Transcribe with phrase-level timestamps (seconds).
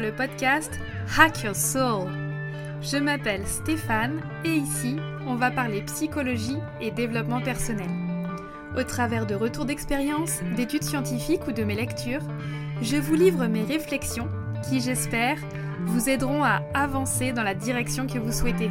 [0.00, 0.70] le podcast
[1.18, 2.10] Hack Your Soul.
[2.82, 4.96] Je m'appelle Stéphane et ici,
[5.26, 7.88] on va parler psychologie et développement personnel.
[8.76, 12.20] Au travers de retours d'expérience, d'études scientifiques ou de mes lectures,
[12.82, 14.28] je vous livre mes réflexions
[14.68, 15.38] qui, j'espère,
[15.86, 18.70] vous aideront à avancer dans la direction que vous souhaitez.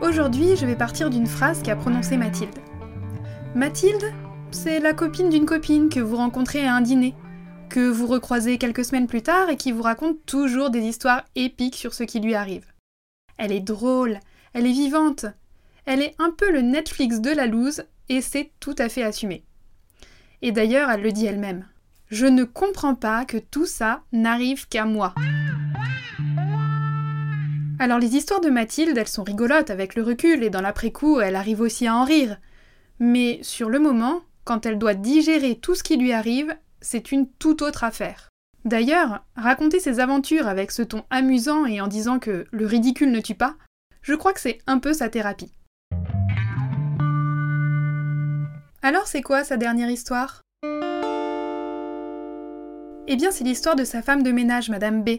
[0.00, 2.58] Aujourd'hui, je vais partir d'une phrase qu'a prononcée Mathilde.
[3.54, 4.12] Mathilde,
[4.52, 7.14] c'est la copine d'une copine que vous rencontrez à un dîner,
[7.70, 11.76] que vous recroisez quelques semaines plus tard et qui vous raconte toujours des histoires épiques
[11.76, 12.66] sur ce qui lui arrive.
[13.38, 14.20] Elle est drôle,
[14.52, 15.24] elle est vivante,
[15.86, 19.44] elle est un peu le Netflix de la loose et c'est tout à fait assumé.
[20.42, 21.66] Et d'ailleurs, elle le dit elle-même.
[22.10, 25.14] Je ne comprends pas que tout ça n'arrive qu'à moi.
[27.78, 31.36] Alors les histoires de Mathilde, elles sont rigolotes avec le recul et dans l'après-coup, elle
[31.36, 32.36] arrive aussi à en rire.
[32.98, 37.28] Mais sur le moment, quand elle doit digérer tout ce qui lui arrive, c'est une
[37.28, 38.28] toute autre affaire.
[38.64, 43.20] D'ailleurs, raconter ses aventures avec ce ton amusant et en disant que le ridicule ne
[43.20, 43.56] tue pas,
[44.02, 45.52] je crois que c'est un peu sa thérapie.
[48.82, 50.42] Alors c'est quoi sa dernière histoire?
[53.06, 55.10] Eh bien c'est l'histoire de sa femme de ménage, Madame B.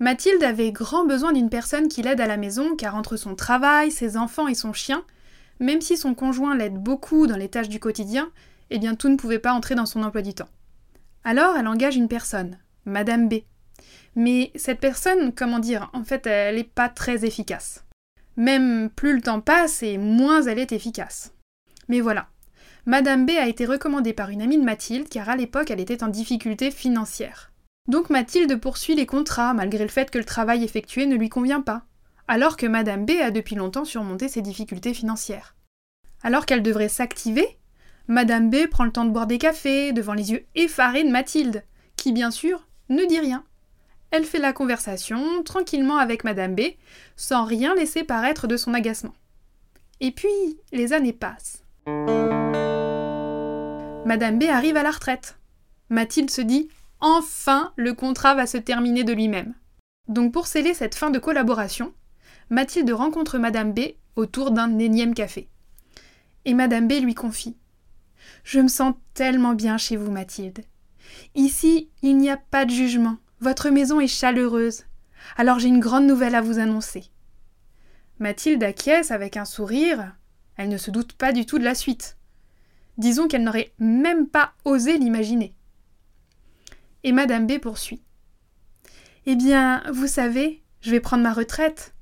[0.00, 3.90] Mathilde avait grand besoin d'une personne qui l'aide à la maison car entre son travail,
[3.90, 5.04] ses enfants et son chien,
[5.60, 8.30] même si son conjoint l'aide beaucoup dans les tâches du quotidien,
[8.70, 10.48] eh bien tout ne pouvait pas entrer dans son emploi du temps.
[11.28, 13.40] Alors elle engage une personne, Madame B.
[14.16, 17.84] Mais cette personne, comment dire, en fait elle n'est pas très efficace.
[18.38, 21.34] Même plus le temps passe et moins elle est efficace.
[21.88, 22.28] Mais voilà.
[22.86, 26.02] Madame B a été recommandée par une amie de Mathilde car à l'époque elle était
[26.02, 27.52] en difficulté financière.
[27.88, 31.60] Donc Mathilde poursuit les contrats malgré le fait que le travail effectué ne lui convient
[31.60, 31.82] pas
[32.26, 35.56] alors que Madame B a depuis longtemps surmonté ses difficultés financières.
[36.22, 37.58] Alors qu'elle devrait s'activer,
[38.10, 41.62] Madame B prend le temps de boire des cafés devant les yeux effarés de Mathilde,
[41.96, 43.44] qui bien sûr ne dit rien.
[44.10, 46.62] Elle fait la conversation tranquillement avec Madame B,
[47.16, 49.12] sans rien laisser paraître de son agacement.
[50.00, 50.30] Et puis,
[50.72, 51.64] les années passent.
[54.06, 55.36] Madame B arrive à la retraite.
[55.90, 59.52] Mathilde se dit Enfin, le contrat va se terminer de lui-même.
[60.08, 61.92] Donc pour sceller cette fin de collaboration,
[62.48, 63.80] Mathilde rencontre Madame B
[64.16, 65.50] autour d'un énième café.
[66.46, 67.58] Et Madame B lui confie
[68.44, 70.60] Je me sens tellement bien chez vous, Mathilde.
[71.34, 73.16] Ici, il n'y a pas de jugement.
[73.40, 74.84] Votre maison est chaleureuse.
[75.36, 77.04] Alors j'ai une grande nouvelle à vous annoncer.
[78.18, 80.14] Mathilde acquiesce avec un sourire.
[80.56, 82.16] Elle ne se doute pas du tout de la suite.
[82.96, 85.54] Disons qu'elle n'aurait même pas osé l'imaginer.
[87.04, 88.02] Et Madame B poursuit.
[89.26, 91.94] Eh bien, vous savez, je vais prendre ma retraite.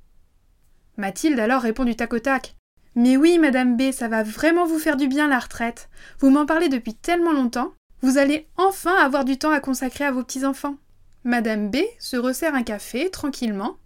[0.97, 2.56] Mathilde alors répond du tac au tac.
[2.97, 5.91] Mais oui, Madame B, ça va vraiment vous faire du bien la retraite.
[6.19, 7.75] Vous m'en parlez depuis tellement longtemps.
[8.01, 10.77] Vous allez enfin avoir du temps à consacrer à vos petits-enfants.
[11.23, 13.77] Madame B se resserre un café tranquillement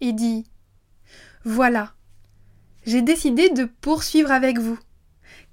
[0.00, 0.46] et dit
[1.44, 1.92] Voilà,
[2.86, 4.78] j'ai décidé de poursuivre avec vous,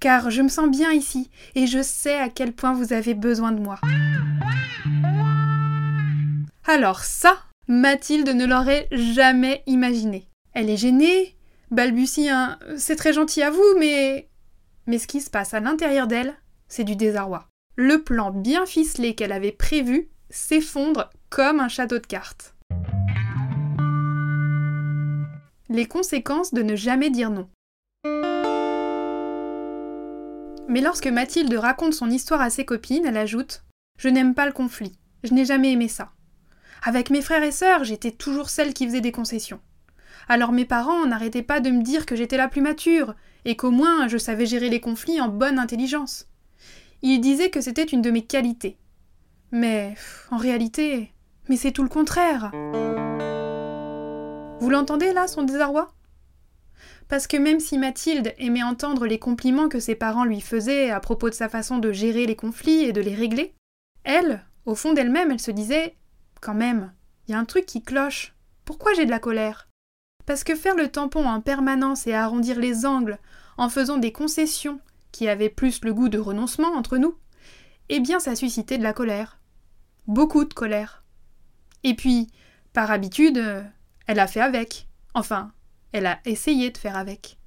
[0.00, 3.52] car je me sens bien ici et je sais à quel point vous avez besoin
[3.52, 3.78] de moi.
[6.66, 7.36] Alors ça,
[7.68, 10.28] Mathilde ne l'aurait jamais imaginé.
[10.52, 11.36] Elle est gênée,
[11.70, 14.28] balbutie un C'est très gentil à vous, mais.
[14.86, 16.34] Mais ce qui se passe à l'intérieur d'elle,
[16.68, 17.48] c'est du désarroi.
[17.76, 22.54] Le plan bien ficelé qu'elle avait prévu s'effondre comme un château de cartes.
[25.68, 27.48] Les conséquences de ne jamais dire non.
[30.68, 33.64] Mais lorsque Mathilde raconte son histoire à ses copines, elle ajoute
[33.98, 34.98] Je n'aime pas le conflit.
[35.22, 36.12] Je n'ai jamais aimé ça.
[36.82, 39.60] Avec mes frères et sœurs, j'étais toujours celle qui faisait des concessions.
[40.28, 43.14] Alors mes parents n'arrêtaient pas de me dire que j'étais la plus mature,
[43.44, 46.28] et qu'au moins je savais gérer les conflits en bonne intelligence.
[47.02, 48.78] Ils disaient que c'était une de mes qualités.
[49.52, 49.94] Mais
[50.30, 51.12] en réalité,
[51.48, 52.50] mais c'est tout le contraire.
[54.60, 55.92] Vous l'entendez là, son désarroi?
[57.08, 61.00] Parce que même si Mathilde aimait entendre les compliments que ses parents lui faisaient à
[61.00, 63.54] propos de sa façon de gérer les conflits et de les régler,
[64.04, 65.96] elle, au fond d'elle-même, elle se disait
[66.40, 66.92] Quand même,
[67.26, 68.34] il y a un truc qui cloche.
[68.64, 69.68] Pourquoi j'ai de la colère?
[70.26, 73.18] Parce que faire le tampon en permanence et arrondir les angles
[73.56, 74.80] en faisant des concessions
[75.12, 77.16] qui avaient plus le goût de renoncement entre nous,
[77.88, 79.38] eh bien ça suscitait de la colère.
[80.06, 81.04] Beaucoup de colère.
[81.82, 82.28] Et puis,
[82.72, 83.42] par habitude,
[84.06, 84.88] elle a fait avec.
[85.14, 85.52] Enfin,
[85.92, 87.38] elle a essayé de faire avec.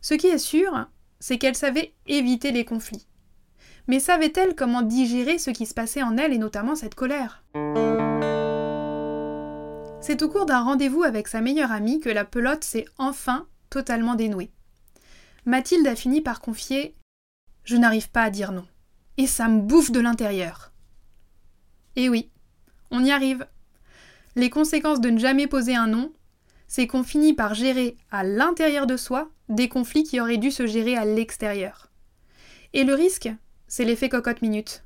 [0.00, 0.86] Ce qui est sûr,
[1.20, 3.06] c'est qu'elle savait éviter les conflits.
[3.88, 7.44] Mais savait-elle comment digérer ce qui se passait en elle et notamment cette colère?
[10.06, 14.14] C'est au cours d'un rendez-vous avec sa meilleure amie que la pelote s'est enfin totalement
[14.14, 14.52] dénouée.
[15.46, 16.94] Mathilde a fini par confier
[17.64, 18.64] Je n'arrive pas à dire non.
[19.16, 20.70] Et ça me bouffe de l'intérieur.
[21.96, 22.30] Et oui,
[22.92, 23.48] on y arrive.
[24.36, 26.12] Les conséquences de ne jamais poser un non,
[26.68, 30.68] c'est qu'on finit par gérer à l'intérieur de soi des conflits qui auraient dû se
[30.68, 31.90] gérer à l'extérieur.
[32.74, 33.28] Et le risque,
[33.66, 34.84] c'est l'effet cocotte minute.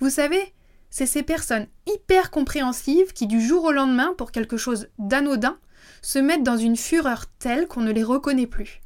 [0.00, 0.52] Vous savez,
[0.90, 5.58] c'est ces personnes hyper compréhensives qui du jour au lendemain, pour quelque chose d'anodin,
[6.02, 8.80] se mettent dans une fureur telle qu'on ne les reconnaît plus.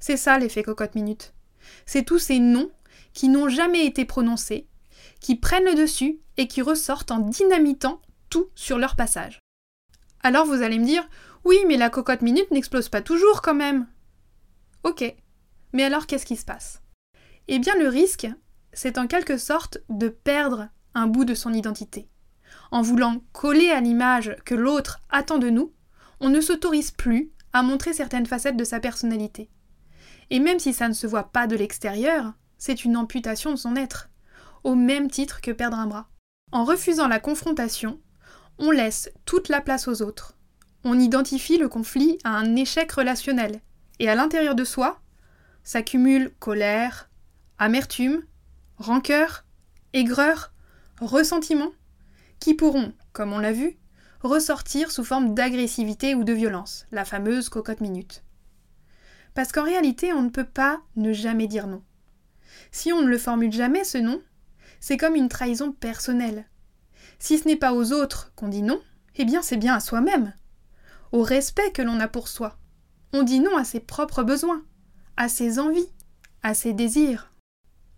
[0.00, 1.32] C'est ça l'effet cocotte minute.
[1.86, 2.70] C'est tous ces noms
[3.12, 4.66] qui n'ont jamais été prononcés,
[5.20, 8.00] qui prennent le dessus et qui ressortent en dynamitant
[8.30, 9.40] tout sur leur passage.
[10.22, 11.08] Alors vous allez me dire,
[11.44, 13.86] oui, mais la cocotte minute n'explose pas toujours quand même.
[14.84, 15.14] Ok,
[15.72, 16.82] mais alors qu'est-ce qui se passe?
[17.48, 18.28] Eh bien le risque,
[18.72, 20.68] c'est en quelque sorte de perdre
[21.06, 22.08] bout de son identité.
[22.70, 25.72] En voulant coller à l'image que l'autre attend de nous,
[26.20, 29.48] on ne s'autorise plus à montrer certaines facettes de sa personnalité.
[30.30, 33.76] Et même si ça ne se voit pas de l'extérieur, c'est une amputation de son
[33.76, 34.10] être,
[34.64, 36.08] au même titre que perdre un bras.
[36.52, 38.00] En refusant la confrontation,
[38.58, 40.36] on laisse toute la place aux autres.
[40.84, 43.60] On identifie le conflit à un échec relationnel,
[43.98, 45.00] et à l'intérieur de soi,
[45.62, 47.10] s'accumulent colère,
[47.58, 48.22] amertume,
[48.76, 49.44] rancœur,
[49.92, 50.52] aigreur,
[51.00, 51.72] ressentiment,
[52.40, 53.78] qui pourront, comme on l'a vu,
[54.22, 58.24] ressortir sous forme d'agressivité ou de violence, la fameuse cocotte minute.
[59.34, 61.82] Parce qu'en réalité, on ne peut pas ne jamais dire non.
[62.72, 64.20] Si on ne le formule jamais, ce non,
[64.80, 66.46] c'est comme une trahison personnelle.
[67.18, 68.80] Si ce n'est pas aux autres qu'on dit non,
[69.16, 70.34] eh bien c'est bien à soi-même,
[71.12, 72.58] au respect que l'on a pour soi.
[73.12, 74.62] On dit non à ses propres besoins,
[75.16, 75.92] à ses envies,
[76.42, 77.32] à ses désirs.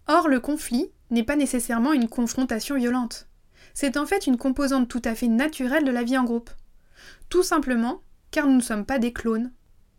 [0.06, 3.28] Or, le conflit n'est pas nécessairement une confrontation violente.
[3.74, 6.50] C'est en fait une composante tout à fait naturelle de la vie en groupe.
[7.28, 9.52] Tout simplement car nous ne sommes pas des clones.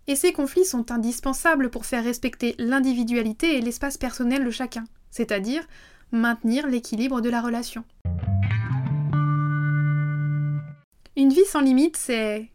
[0.07, 5.63] Et ces conflits sont indispensables pour faire respecter l'individualité et l'espace personnel de chacun, c'est-à-dire
[6.11, 7.83] maintenir l'équilibre de la relation.
[11.15, 12.49] Une vie sans limite, c'est...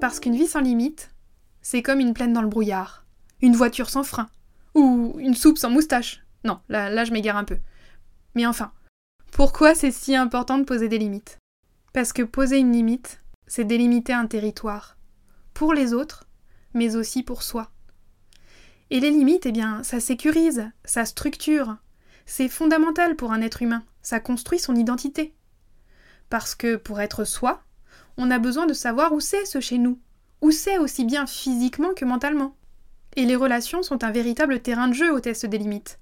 [0.00, 1.10] Parce qu'une vie sans limite,
[1.62, 3.04] c'est comme une plaine dans le brouillard,
[3.40, 4.28] une voiture sans frein,
[4.74, 6.22] ou une soupe sans moustache.
[6.44, 7.58] Non, là, je m'égare un peu.
[8.34, 8.72] Mais enfin,
[9.30, 11.38] pourquoi c'est si important de poser des limites?
[11.92, 14.96] Parce que poser une limite, c'est délimiter un territoire,
[15.54, 16.24] pour les autres,
[16.74, 17.70] mais aussi pour soi.
[18.90, 21.76] Et les limites, eh bien, ça sécurise, ça structure.
[22.26, 25.34] C'est fondamental pour un être humain, ça construit son identité.
[26.28, 27.62] Parce que pour être soi,
[28.16, 29.98] on a besoin de savoir où c'est ce chez nous,
[30.40, 32.56] où c'est aussi bien physiquement que mentalement.
[33.16, 35.98] Et les relations sont un véritable terrain de jeu au test des limites.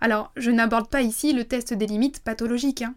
[0.00, 2.82] Alors, je n'aborde pas ici le test des limites pathologiques.
[2.82, 2.94] Hein.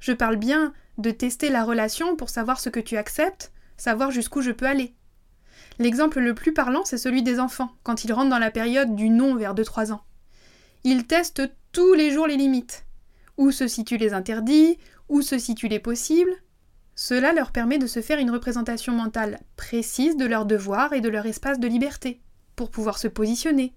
[0.00, 4.42] Je parle bien de tester la relation pour savoir ce que tu acceptes, savoir jusqu'où
[4.42, 4.94] je peux aller.
[5.78, 9.08] L'exemple le plus parlant, c'est celui des enfants, quand ils rentrent dans la période du
[9.08, 10.04] non vers 2-3 ans.
[10.84, 12.84] Ils testent tous les jours les limites.
[13.36, 14.78] Où se situent les interdits,
[15.08, 16.34] où se situent les possibles.
[16.94, 21.08] Cela leur permet de se faire une représentation mentale précise de leurs devoirs et de
[21.08, 22.20] leur espace de liberté,
[22.56, 23.74] pour pouvoir se positionner,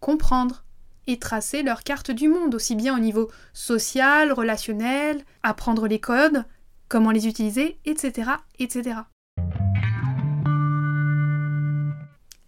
[0.00, 0.64] comprendre,
[1.06, 6.44] et tracer leur carte du monde, aussi bien au niveau social, relationnel, apprendre les codes,
[6.88, 8.30] comment les utiliser, etc.
[8.58, 9.00] etc.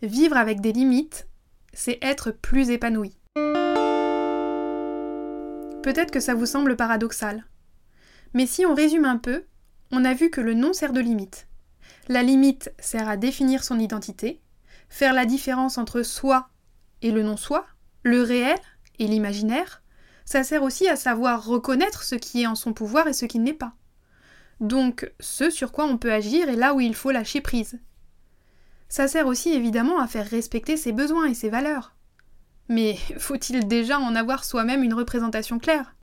[0.02, 1.28] Vivre avec des limites,
[1.72, 3.18] c'est être plus épanoui.
[5.82, 7.44] Peut-être que ça vous semble paradoxal.
[8.34, 9.44] Mais si on résume un peu,
[9.90, 11.46] on a vu que le nom sert de limite.
[12.08, 14.40] La limite sert à définir son identité,
[14.88, 16.48] faire la différence entre soi
[17.02, 17.66] et le non-soi,
[18.02, 18.58] le réel
[18.98, 19.82] et l'imaginaire,
[20.24, 23.38] ça sert aussi à savoir reconnaître ce qui est en son pouvoir et ce qui
[23.38, 23.72] n'est pas.
[24.60, 27.78] Donc ce sur quoi on peut agir et là où il faut lâcher prise.
[28.88, 31.94] Ça sert aussi évidemment à faire respecter ses besoins et ses valeurs.
[32.68, 35.94] Mais faut-il déjà en avoir soi-même une représentation claire?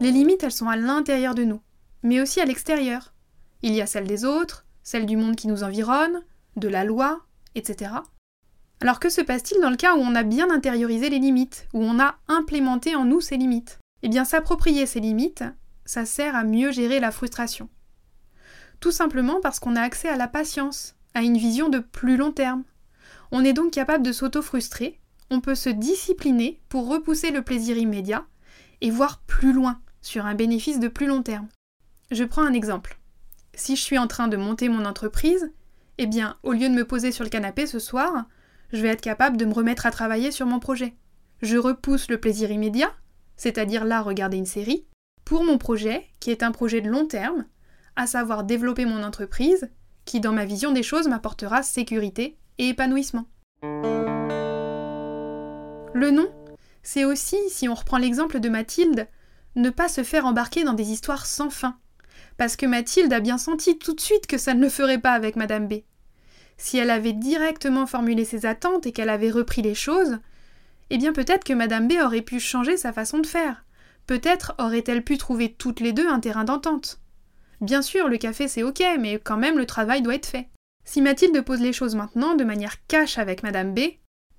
[0.00, 1.60] Les limites, elles sont à l'intérieur de nous,
[2.02, 3.14] mais aussi à l'extérieur.
[3.62, 6.22] Il y a celles des autres, celles du monde qui nous environne,
[6.56, 7.22] de la loi,
[7.56, 7.90] etc.
[8.80, 11.82] Alors que se passe-t-il dans le cas où on a bien intériorisé les limites, où
[11.82, 13.78] on a implémenté en nous ces limites?
[14.02, 15.42] Eh bien s'approprier ces limites,
[15.86, 17.68] ça sert à mieux gérer la frustration.
[18.80, 22.32] Tout simplement parce qu'on a accès à la patience, à une vision de plus long
[22.32, 22.64] terme.
[23.32, 25.00] On est donc capable de s'auto-frustrer,
[25.30, 28.26] on peut se discipliner pour repousser le plaisir immédiat
[28.80, 31.48] et voir plus loin, sur un bénéfice de plus long terme.
[32.10, 32.98] Je prends un exemple.
[33.56, 35.52] Si je suis en train de monter mon entreprise,
[35.98, 38.26] eh bien, au lieu de me poser sur le canapé ce soir,
[38.72, 40.94] je vais être capable de me remettre à travailler sur mon projet.
[41.42, 42.92] Je repousse le plaisir immédiat,
[43.36, 44.86] c'est-à-dire là regarder une série,
[45.24, 47.46] pour mon projet, qui est un projet de long terme,
[47.96, 49.70] à savoir développer mon entreprise,
[50.04, 53.26] qui dans ma vision des choses m'apportera sécurité et épanouissement.
[55.94, 56.28] Le nom,
[56.82, 59.08] C'est aussi, si on reprend l'exemple de Mathilde,
[59.56, 61.78] ne pas se faire embarquer dans des histoires sans fin.
[62.36, 65.12] Parce que Mathilde a bien senti tout de suite que ça ne le ferait pas
[65.12, 65.74] avec Madame B.
[66.56, 70.18] Si elle avait directement formulé ses attentes et qu'elle avait repris les choses,
[70.90, 73.64] eh bien peut-être que Madame B aurait pu changer sa façon de faire.
[74.06, 77.00] Peut-être aurait-elle pu trouver toutes les deux un terrain d'entente.
[77.60, 80.48] Bien sûr, le café c'est ok, mais quand même le travail doit être fait.
[80.84, 83.80] Si Mathilde pose les choses maintenant de manière cash avec Madame B,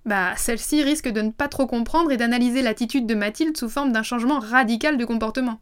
[0.05, 3.91] bah celle-ci risque de ne pas trop comprendre et d'analyser l'attitude de Mathilde sous forme
[3.91, 5.59] d'un changement radical de comportement.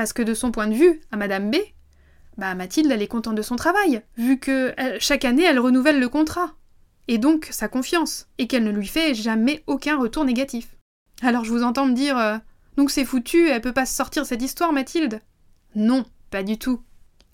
[0.00, 1.56] Parce que de son point de vue, à Madame B,
[2.38, 6.08] bah Mathilde elle est contente de son travail, vu que chaque année elle renouvelle le
[6.08, 6.54] contrat.
[7.06, 10.78] Et donc sa confiance, et qu'elle ne lui fait jamais aucun retour négatif.
[11.20, 12.38] Alors je vous entends me dire euh,
[12.78, 15.20] Donc c'est foutu, elle peut pas se sortir cette histoire, Mathilde?
[15.74, 16.80] Non, pas du tout.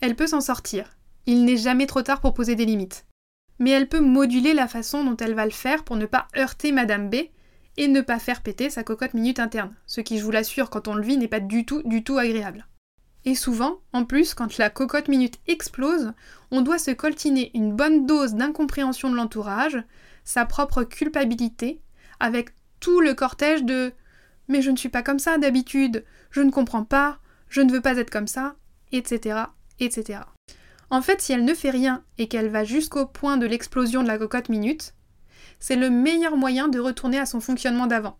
[0.01, 0.97] Elle peut s'en sortir.
[1.25, 3.05] Il n'est jamais trop tard pour poser des limites.
[3.59, 6.73] Mais elle peut moduler la façon dont elle va le faire pour ne pas heurter
[6.73, 7.15] Madame B
[7.77, 10.87] et ne pas faire péter sa cocotte minute interne, ce qui, je vous l'assure, quand
[10.87, 12.67] on le vit, n'est pas du tout, du tout agréable.
[13.25, 16.13] Et souvent, en plus, quand la cocotte minute explose,
[16.51, 19.77] on doit se coltiner une bonne dose d'incompréhension de l'entourage,
[20.23, 21.81] sa propre culpabilité,
[22.19, 23.91] avec tout le cortège de
[24.47, 27.19] Mais je ne suis pas comme ça d'habitude, je ne comprends pas,
[27.49, 28.55] je ne veux pas être comme ça,
[28.91, 29.41] etc.,
[29.79, 30.21] etc.
[30.89, 34.07] En fait, si elle ne fait rien et qu'elle va jusqu'au point de l'explosion de
[34.07, 34.93] la cocotte minute,
[35.59, 38.17] c'est le meilleur moyen de retourner à son fonctionnement d'avant.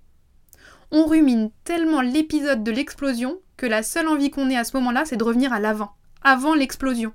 [0.91, 5.03] On rumine tellement l'épisode de l'explosion que la seule envie qu'on ait à ce moment-là,
[5.06, 5.91] c'est de revenir à l'avant,
[6.22, 7.13] avant, l'explosion,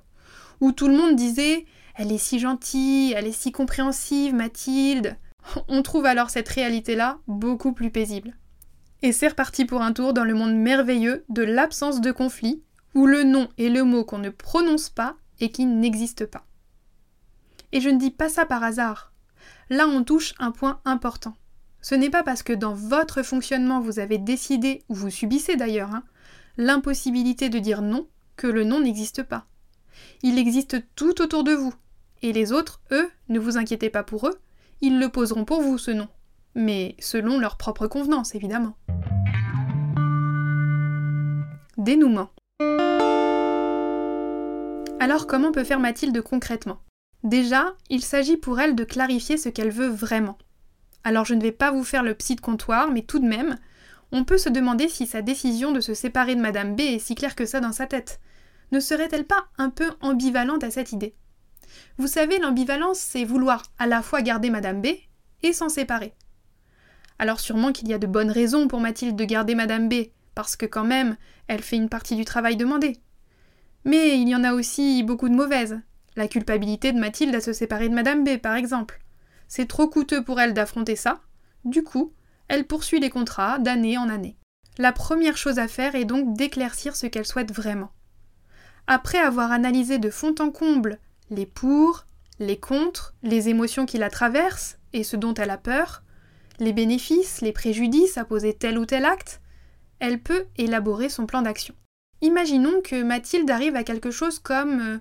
[0.60, 5.16] où tout le monde disait Elle est si gentille, elle est si compréhensive, Mathilde.
[5.68, 8.34] On trouve alors cette réalité-là beaucoup plus paisible.
[9.02, 12.62] Et c'est reparti pour un tour dans le monde merveilleux de l'absence de conflit,
[12.94, 16.44] où le nom est le mot qu'on ne prononce pas et qui n'existe pas.
[17.72, 19.11] Et je ne dis pas ça par hasard.
[19.72, 21.34] Là, on touche un point important.
[21.80, 25.94] Ce n'est pas parce que dans votre fonctionnement vous avez décidé, ou vous subissez d'ailleurs,
[25.94, 26.02] hein,
[26.58, 29.46] l'impossibilité de dire non que le non n'existe pas.
[30.22, 31.72] Il existe tout autour de vous.
[32.20, 34.38] Et les autres, eux, ne vous inquiétez pas pour eux,
[34.82, 36.08] ils le poseront pour vous ce non.
[36.54, 38.76] Mais selon leur propre convenance, évidemment.
[41.78, 42.28] Dénouement.
[45.00, 46.82] Alors comment peut faire Mathilde concrètement?
[47.22, 50.38] Déjà, il s'agit pour elle de clarifier ce qu'elle veut vraiment.
[51.04, 53.58] Alors je ne vais pas vous faire le psy de comptoir, mais tout de même,
[54.10, 57.14] on peut se demander si sa décision de se séparer de Madame B est si
[57.14, 58.20] claire que ça dans sa tête.
[58.72, 61.14] Ne serait-elle pas un peu ambivalente à cette idée?
[61.96, 64.88] Vous savez, l'ambivalence, c'est vouloir à la fois garder Madame B
[65.42, 66.14] et s'en séparer.
[67.18, 70.56] Alors sûrement qu'il y a de bonnes raisons pour Mathilde de garder Madame B, parce
[70.56, 72.98] que quand même, elle fait une partie du travail demandé.
[73.84, 75.80] Mais il y en a aussi beaucoup de mauvaises.
[76.16, 79.00] La culpabilité de Mathilde à se séparer de Madame B, par exemple.
[79.48, 81.20] C'est trop coûteux pour elle d'affronter ça.
[81.64, 82.12] Du coup,
[82.48, 84.36] elle poursuit les contrats d'année en année.
[84.78, 87.92] La première chose à faire est donc d'éclaircir ce qu'elle souhaite vraiment.
[88.86, 90.98] Après avoir analysé de fond en comble
[91.30, 92.06] les pour,
[92.38, 96.02] les contre, les émotions qui la traversent et ce dont elle a peur,
[96.58, 99.40] les bénéfices, les préjudices à poser tel ou tel acte,
[99.98, 101.74] elle peut élaborer son plan d'action.
[102.20, 104.98] Imaginons que Mathilde arrive à quelque chose comme euh,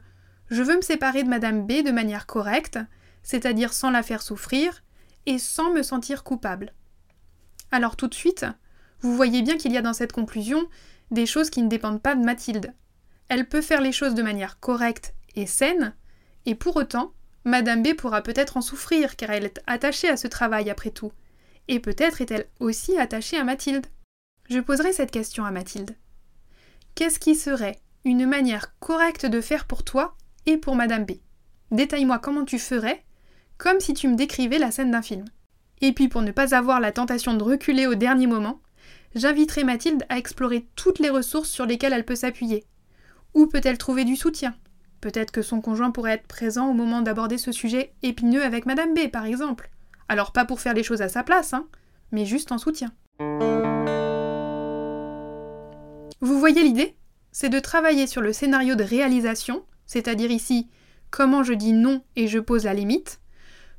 [0.52, 2.78] Je veux me séparer de Madame B de manière correcte,
[3.24, 4.84] c'est-à-dire sans la faire souffrir,
[5.26, 6.74] et sans me sentir coupable.
[7.72, 8.46] Alors tout de suite,
[9.00, 10.68] vous voyez bien qu'il y a dans cette conclusion
[11.10, 12.74] des choses qui ne dépendent pas de Mathilde.
[13.30, 15.96] Elle peut faire les choses de manière correcte et saine,
[16.46, 17.14] et pour autant,
[17.46, 21.14] Madame B pourra peut-être en souffrir car elle est attachée à ce travail après tout.
[21.70, 23.88] Et peut-être est-elle aussi attachée à Mathilde.
[24.50, 25.96] Je poserai cette question à Mathilde.
[26.94, 31.12] Qu'est-ce qui serait une manière correcte de faire pour toi et pour Madame B
[31.72, 33.04] Détaille-moi comment tu ferais,
[33.58, 35.26] comme si tu me décrivais la scène d'un film.
[35.82, 38.62] Et puis pour ne pas avoir la tentation de reculer au dernier moment,
[39.16, 42.66] j'inviterai Mathilde à explorer toutes les ressources sur lesquelles elle peut s'appuyer.
[43.34, 44.56] Où peut-elle trouver du soutien?
[45.00, 48.94] Peut-être que son conjoint pourrait être présent au moment d'aborder ce sujet épineux avec Madame
[48.94, 49.70] B, par exemple.
[50.08, 51.68] Alors pas pour faire les choses à sa place, hein,
[52.12, 52.92] mais juste en soutien.
[56.20, 56.96] Vous voyez l'idée?
[57.32, 60.70] C'est de travailler sur le scénario de réalisation, c'est-à-dire ici
[61.10, 63.20] comment je dis non et je pose la limite,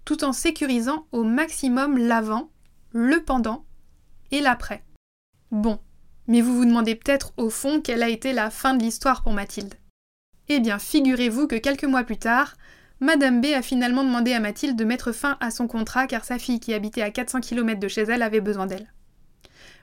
[0.05, 2.51] tout en sécurisant au maximum l'avant,
[2.93, 3.65] le pendant
[4.31, 4.85] et l'après.
[5.51, 5.79] Bon,
[6.27, 9.33] mais vous vous demandez peut-être au fond quelle a été la fin de l'histoire pour
[9.33, 9.73] Mathilde.
[10.51, 12.57] Eh bien, figurez-vous que quelques mois plus tard,
[13.01, 16.39] Madame B a finalement demandé à Mathilde de mettre fin à son contrat car sa
[16.39, 18.93] fille qui habitait à 400 km de chez elle avait besoin d'elle.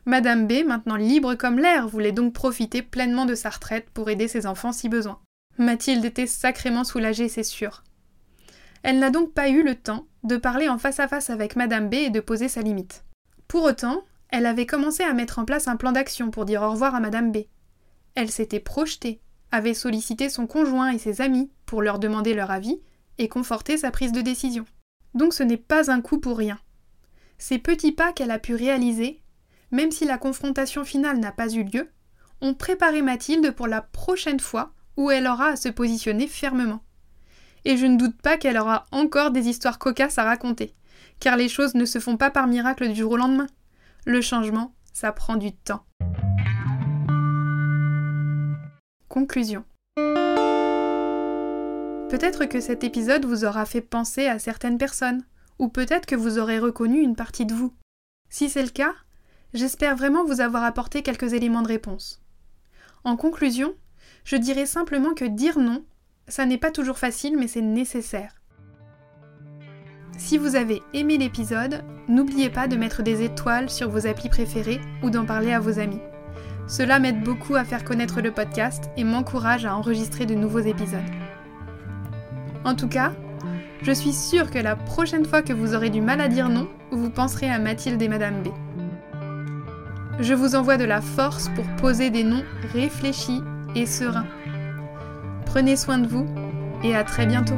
[0.05, 4.27] Madame B, maintenant libre comme l'air, voulait donc profiter pleinement de sa retraite pour aider
[4.27, 5.19] ses enfants si besoin.
[5.60, 7.84] Mathilde était sacrément soulagée, c'est sûr.
[8.82, 11.89] Elle n'a donc pas eu le temps de parler en face à face avec Madame
[11.89, 13.04] B et de poser sa limite.
[13.48, 16.72] Pour autant, Elle avait commencé à mettre en place un plan d'action pour dire au
[16.72, 17.46] revoir à Madame B.
[18.16, 22.80] Elle s'était projetée, avait sollicité son conjoint et ses amis pour leur demander leur avis
[23.18, 24.66] et conforter sa prise de décision.
[25.16, 26.60] Donc ce n'est pas un coup pour rien.
[27.39, 29.24] Ces petits pas qu'elle a pu réaliser,
[29.72, 31.89] même si la confrontation finale n'a pas eu lieu,
[32.42, 36.84] ont préparé Mathilde pour la prochaine fois où elle aura à se positionner fermement.
[37.63, 40.75] Et je ne doute pas qu'elle aura encore des histoires cocasses à raconter,
[41.22, 43.48] car les choses ne se font pas par miracle du jour au lendemain.
[44.06, 45.86] Le changement, ça prend du temps.
[49.08, 49.63] Conclusion.
[52.10, 55.24] Peut-être que cet épisode vous aura fait penser à certaines personnes,
[55.60, 57.74] ou peut-être que vous aurez reconnu une partie de vous.
[58.29, 58.96] Si c'est le cas,
[59.53, 62.22] j'espère vraiment vous avoir apporté quelques éléments de réponse.
[63.06, 63.75] En conclusion,
[64.24, 65.84] je dirais simplement que dire non,
[66.28, 68.36] ça n'est pas toujours facile, mais c'est nécessaire.
[70.18, 74.82] Si vous avez aimé l'épisode, n'oubliez pas de mettre des étoiles sur vos applis préférés
[75.02, 76.02] ou d'en parler à vos amis.
[76.68, 81.00] Cela m'aide beaucoup à faire connaître le podcast et m'encourage à enregistrer de nouveaux épisodes.
[82.66, 83.14] En tout cas,
[83.82, 86.68] je suis sûre que la prochaine fois que vous aurez du mal à dire non,
[86.92, 88.50] vous penserez à Mathilde et Madame B.
[90.20, 93.42] Je vous envoie de la force pour poser des noms réfléchis
[93.76, 94.28] et sereins.
[95.46, 96.28] Prenez soin de vous
[96.84, 97.58] et à très bientôt.